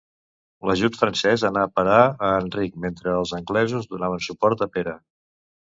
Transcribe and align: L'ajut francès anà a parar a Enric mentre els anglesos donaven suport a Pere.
L'ajut 0.69 0.95
francès 1.01 1.43
anà 1.49 1.65
a 1.67 1.71
parar 1.81 1.99
a 1.99 2.31
Enric 2.39 2.81
mentre 2.87 3.15
els 3.21 3.37
anglesos 3.41 3.89
donaven 3.95 4.27
suport 4.31 4.69
a 4.69 4.73
Pere. 4.79 4.99